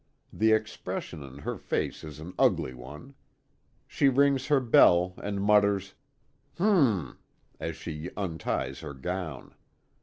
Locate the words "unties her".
8.17-8.95